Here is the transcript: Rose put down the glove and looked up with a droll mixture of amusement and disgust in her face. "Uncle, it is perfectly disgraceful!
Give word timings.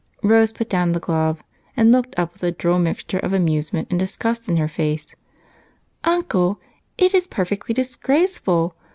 Rose 0.23 0.51
put 0.51 0.67
down 0.67 0.93
the 0.93 0.99
glove 0.99 1.43
and 1.77 1.91
looked 1.91 2.17
up 2.17 2.33
with 2.33 2.41
a 2.41 2.51
droll 2.51 2.79
mixture 2.79 3.19
of 3.19 3.33
amusement 3.33 3.87
and 3.91 3.99
disgust 3.99 4.49
in 4.49 4.57
her 4.57 4.67
face. 4.67 5.15
"Uncle, 6.03 6.59
it 6.97 7.13
is 7.13 7.27
perfectly 7.27 7.71
disgraceful! 7.75 8.73